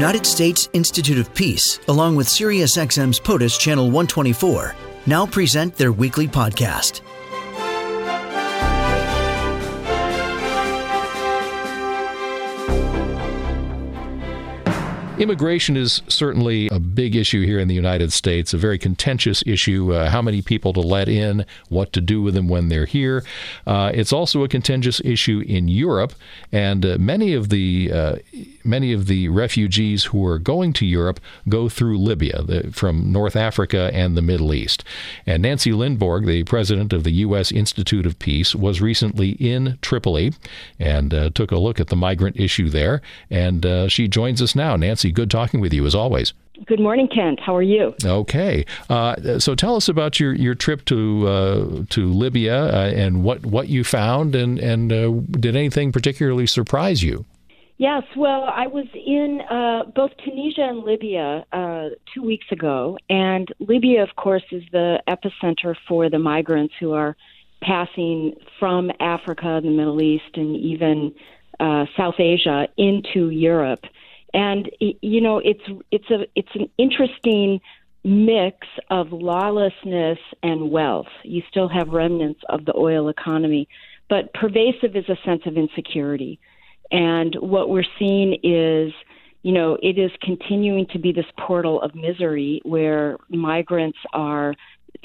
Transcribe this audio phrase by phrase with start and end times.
[0.00, 4.74] United States Institute of Peace, along with SiriusXM's POTUS Channel 124,
[5.04, 7.02] now present their weekly podcast.
[15.20, 19.92] Immigration is certainly a big issue here in the United States, a very contentious issue.
[19.92, 23.22] Uh, how many people to let in, what to do with them when they're here.
[23.66, 26.14] Uh, it's also a contentious issue in Europe,
[26.52, 28.16] and uh, many of the uh,
[28.64, 33.36] many of the refugees who are going to Europe go through Libya, the, from North
[33.36, 34.84] Africa and the Middle East.
[35.26, 37.52] And Nancy Lindborg, the president of the U.S.
[37.52, 40.32] Institute of Peace, was recently in Tripoli
[40.78, 43.00] and uh, took a look at the migrant issue there.
[43.30, 44.76] And uh, she joins us now.
[44.76, 46.32] Nancy, good talking with you as always.
[46.66, 47.40] Good morning, Kent.
[47.40, 47.94] How are you?
[48.04, 53.24] Okay, uh, so tell us about your, your trip to uh, to Libya uh, and
[53.24, 57.24] what, what you found, and and uh, did anything particularly surprise you?
[57.78, 63.48] Yes, well, I was in uh, both Tunisia and Libya uh, two weeks ago, and
[63.58, 67.16] Libya, of course, is the epicenter for the migrants who are
[67.62, 71.14] passing from Africa, the Middle East, and even
[71.96, 73.84] South Asia into Europe
[74.34, 77.60] and you know it's it's a it's an interesting
[78.04, 81.08] mix of lawlessness and wealth.
[81.22, 83.68] You still have remnants of the oil economy,
[84.08, 86.38] but pervasive is a sense of insecurity.
[86.90, 88.92] And what we're seeing is,
[89.42, 94.54] you know, it is continuing to be this portal of misery where migrants are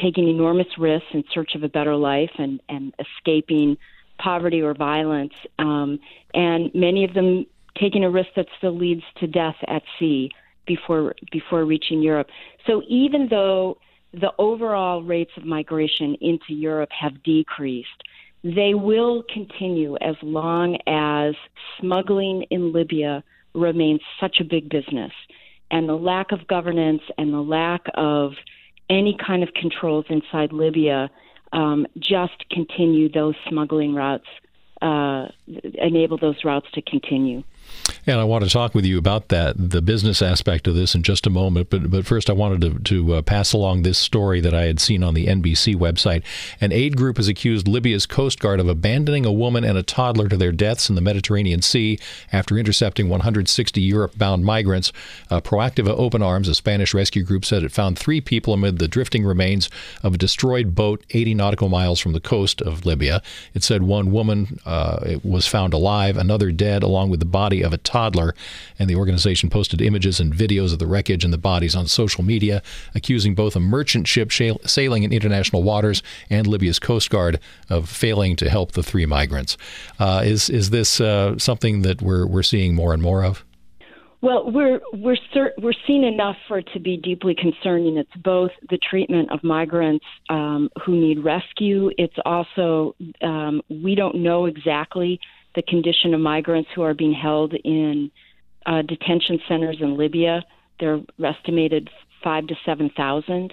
[0.00, 3.76] taking enormous risks in search of a better life and, and escaping
[4.18, 5.32] poverty or violence.
[5.58, 5.98] Um,
[6.34, 7.46] and many of them
[7.78, 10.30] taking a risk that still leads to death at sea
[10.66, 12.28] before before reaching Europe.
[12.66, 13.78] So even though
[14.12, 17.88] the overall rates of migration into Europe have decreased,
[18.44, 21.34] they will continue as long as
[21.80, 23.22] smuggling in Libya
[23.54, 25.12] remains such a big business.
[25.70, 28.32] And the lack of governance and the lack of
[28.90, 31.10] any kind of controls inside Libya
[31.52, 34.26] um, just continue those smuggling routes,
[34.82, 35.28] uh,
[35.74, 37.42] enable those routes to continue.
[38.04, 41.04] And I want to talk with you about that, the business aspect of this in
[41.04, 41.70] just a moment.
[41.70, 44.80] But but first, I wanted to, to uh, pass along this story that I had
[44.80, 46.24] seen on the NBC website.
[46.60, 50.28] An aid group has accused Libya's Coast Guard of abandoning a woman and a toddler
[50.28, 51.96] to their deaths in the Mediterranean Sea
[52.32, 54.92] after intercepting 160 Europe bound migrants.
[55.30, 58.88] Uh, Proactiva Open Arms, a Spanish rescue group, said it found three people amid the
[58.88, 59.70] drifting remains
[60.02, 63.22] of a destroyed boat 80 nautical miles from the coast of Libya.
[63.54, 67.72] It said one woman uh, was found alive, another dead, along with the body of
[67.72, 68.34] a toddler.
[68.78, 72.24] And the organization posted images and videos of the wreckage and the bodies on social
[72.24, 72.62] media,
[72.94, 77.38] accusing both a merchant ship sailing in international waters and Libya's Coast Guard
[77.68, 79.56] of failing to help the three migrants.
[79.98, 83.44] Uh, is is this uh, something that we're we're seeing more and more of?
[84.22, 85.16] Well, we're we're
[85.58, 87.96] we're seeing enough for it to be deeply concerning.
[87.98, 91.90] It's both the treatment of migrants um, who need rescue.
[91.98, 95.18] It's also um, we don't know exactly
[95.54, 98.10] the condition of migrants who are being held in
[98.66, 100.42] uh, detention centers in Libya.
[100.80, 101.90] They're estimated
[102.24, 103.52] five to seven thousand,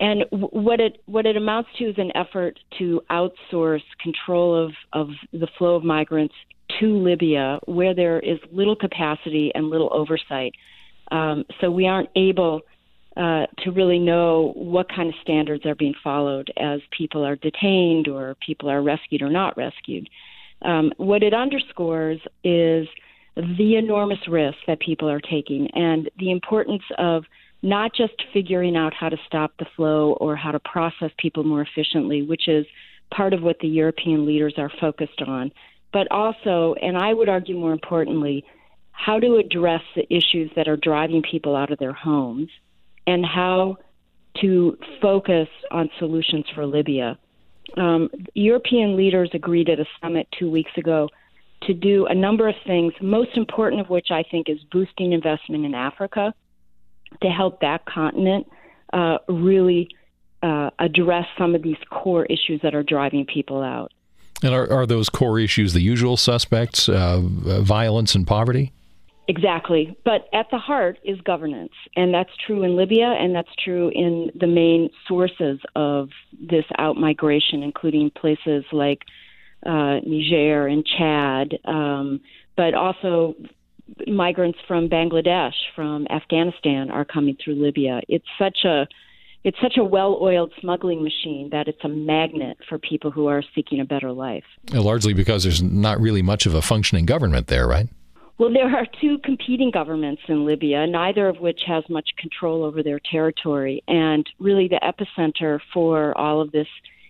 [0.00, 5.08] and what it what it amounts to is an effort to outsource control of of
[5.32, 6.34] the flow of migrants
[6.80, 10.54] to Libya, where there is little capacity and little oversight.
[11.10, 12.60] Um, so we aren't able
[13.16, 18.06] uh, to really know what kind of standards are being followed as people are detained
[18.06, 20.08] or people are rescued or not rescued.
[20.62, 22.88] Um, what it underscores is
[23.36, 27.24] the enormous risk that people are taking and the importance of
[27.62, 31.62] not just figuring out how to stop the flow or how to process people more
[31.62, 32.66] efficiently, which is
[33.14, 35.50] part of what the European leaders are focused on,
[35.92, 38.44] but also, and I would argue more importantly,
[38.92, 42.48] how to address the issues that are driving people out of their homes
[43.06, 43.78] and how
[44.40, 47.18] to focus on solutions for Libya
[47.76, 51.08] um, European leaders agreed at a summit two weeks ago
[51.62, 55.64] to do a number of things, most important of which I think is boosting investment
[55.64, 56.32] in Africa
[57.22, 58.46] to help that continent
[58.92, 59.88] uh, really
[60.42, 63.92] uh, address some of these core issues that are driving people out.
[64.42, 68.72] And are, are those core issues the usual suspects, uh, violence and poverty?
[69.28, 69.94] Exactly.
[70.06, 71.72] But at the heart is governance.
[71.94, 77.62] And that's true in Libya, and that's true in the main sources of this outmigration,
[77.62, 79.02] including places like
[79.66, 82.20] uh, Niger and Chad, um,
[82.56, 83.34] but also
[84.06, 88.00] migrants from Bangladesh, from Afghanistan are coming through Libya.
[88.08, 88.86] It's such a
[89.44, 93.80] it's such a well-oiled smuggling machine that it's a magnet for people who are seeking
[93.80, 94.44] a better life.
[94.72, 97.88] Largely because there's not really much of a functioning government there, right?
[98.38, 102.84] Well, there are two competing governments in Libya, neither of which has much control over
[102.84, 103.82] their territory.
[103.88, 106.68] And really, the epicenter for all of this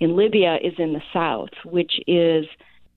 [0.00, 2.46] in Libya is in the south, which is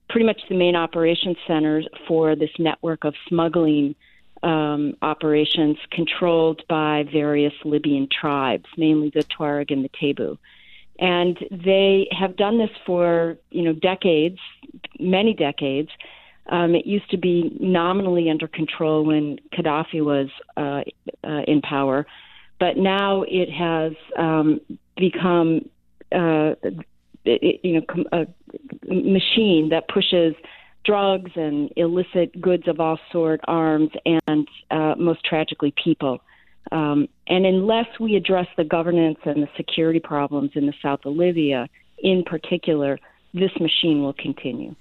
[0.08, 3.94] pretty much the main operation centers for this network of smuggling
[4.42, 10.38] um, operations controlled by various Libyan tribes, namely the Tuareg and the Tebu.
[10.98, 14.38] And they have done this for, you know, decades,
[14.98, 15.90] many decades.
[16.48, 20.82] Um, it used to be nominally under control when Gaddafi was uh,
[21.26, 22.06] uh, in power,
[22.60, 24.60] but now it has um,
[24.96, 25.68] become,
[26.12, 26.54] uh,
[27.24, 28.26] it, you know, a
[28.86, 30.34] machine that pushes
[30.84, 36.20] drugs and illicit goods of all sort, arms, and uh, most tragically, people.
[36.72, 41.16] Um, and unless we address the governance and the security problems in the south of
[41.16, 41.68] Libya,
[41.98, 42.98] in particular,
[43.32, 44.74] this machine will continue.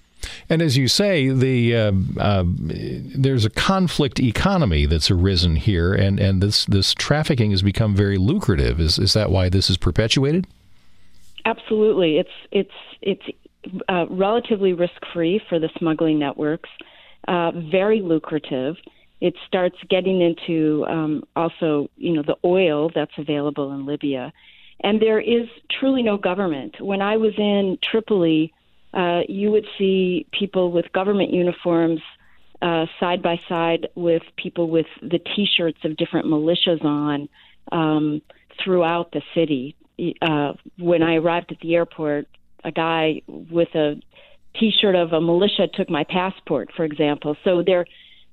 [0.49, 6.19] And as you say, the uh, uh, there's a conflict economy that's arisen here, and,
[6.19, 8.79] and this this trafficking has become very lucrative.
[8.79, 10.47] Is is that why this is perpetuated?
[11.45, 12.71] Absolutely, it's it's
[13.01, 13.23] it's
[13.89, 16.69] uh, relatively risk free for the smuggling networks,
[17.27, 18.75] uh, very lucrative.
[19.21, 24.33] It starts getting into um, also, you know, the oil that's available in Libya,
[24.81, 25.47] and there is
[25.79, 26.81] truly no government.
[26.81, 28.53] When I was in Tripoli
[28.93, 32.01] uh, you would see people with government uniforms
[32.61, 37.27] uh, side by side with people with the T-shirts of different militias on
[37.71, 38.21] um,
[38.63, 39.75] throughout the city.
[40.21, 42.27] Uh, when I arrived at the airport,
[42.63, 43.95] a guy with a
[44.59, 47.35] T-shirt of a militia took my passport, for example.
[47.43, 47.85] So they're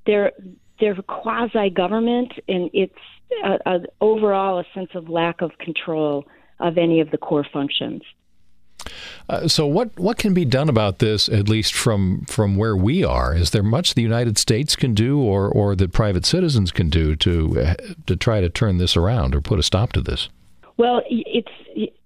[0.06, 0.32] they're
[0.78, 2.92] they're quasi government, and it's
[3.44, 6.24] a, a, overall a sense of lack of control
[6.58, 8.02] of any of the core functions.
[9.28, 13.04] Uh, so what what can be done about this, at least from from where we
[13.04, 13.34] are?
[13.34, 17.16] Is there much the United States can do, or or that private citizens can do
[17.16, 17.74] to
[18.06, 20.28] to try to turn this around or put a stop to this?
[20.76, 21.48] Well, it's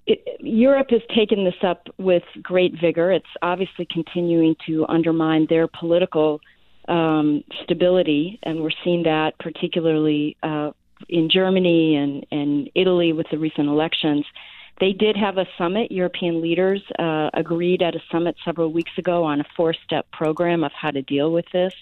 [0.07, 3.11] it, Europe has taken this up with great vigor.
[3.11, 6.41] It's obviously continuing to undermine their political
[6.89, 10.73] um, stability, and we're seeing that particularly uh,
[11.09, 14.27] in Germany and, and Italy with the recent elections.
[14.81, 15.93] They did have a summit.
[15.93, 20.65] European leaders uh, agreed at a summit several weeks ago on a four step program
[20.65, 21.75] of how to deal with this.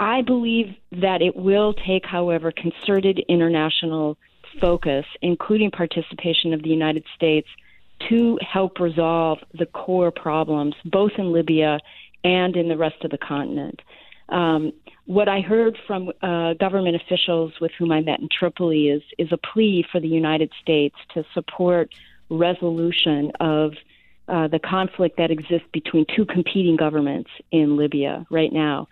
[0.00, 4.18] I believe that it will take, however, concerted international
[4.60, 7.48] focus, including participation of the United States,
[8.08, 11.78] to help resolve the core problems, both in Libya
[12.24, 13.80] and in the rest of the continent.
[14.32, 14.72] Um,
[15.04, 19.28] what I heard from uh, government officials with whom I met in Tripoli is is
[19.30, 21.90] a plea for the United States to support
[22.30, 23.72] resolution of
[24.28, 28.88] uh, the conflict that exists between two competing governments in Libya right now,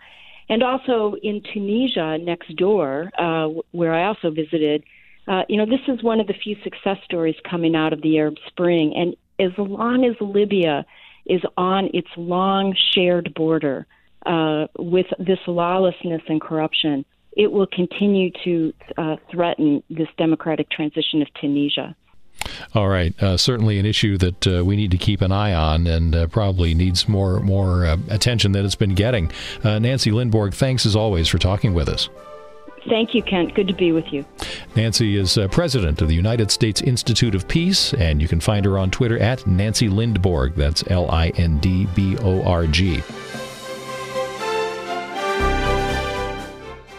[0.51, 4.85] and also in Tunisia next door, uh, where I also visited.
[5.27, 8.19] Uh, you know, this is one of the few success stories coming out of the
[8.19, 10.85] Arab Spring, and as long as Libya
[11.25, 13.87] is on its long shared border
[14.27, 17.05] uh, with this lawlessness and corruption,
[17.37, 21.97] it will continue to uh, threaten this democratic transition of Tunisia.
[22.75, 25.87] All right, uh, certainly an issue that uh, we need to keep an eye on,
[25.87, 29.31] and uh, probably needs more more uh, attention than it's been getting.
[29.63, 32.09] Uh, Nancy Lindborg, thanks as always for talking with us.
[32.89, 33.55] Thank you, Kent.
[33.55, 34.25] Good to be with you.
[34.75, 38.65] Nancy is uh, president of the United States Institute of Peace, and you can find
[38.65, 40.55] her on Twitter at Nancy Lindborg.
[40.55, 43.03] That's L I N D B O R G.